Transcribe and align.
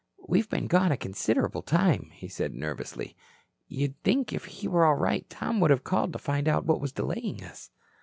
"We've 0.27 0.49
been 0.49 0.65
gone 0.65 0.91
a 0.91 0.97
considerable 0.97 1.61
time," 1.61 2.09
he 2.13 2.27
said 2.27 2.55
nervously. 2.55 3.15
"You'd 3.67 4.01
think 4.01 4.33
if 4.33 4.45
he 4.45 4.67
were 4.67 4.83
all 4.83 4.95
right, 4.97 5.29
Tom 5.29 5.59
would 5.59 5.69
have 5.69 5.83
called 5.83 6.11
to 6.13 6.17
find 6.17 6.47
out 6.47 6.65
what 6.65 6.81
is 6.83 6.91
delaying 6.91 7.43
us." 7.43 7.69